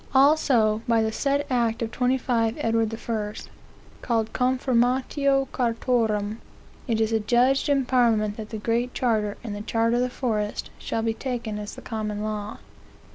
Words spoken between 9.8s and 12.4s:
of the Forest shall be taken as the common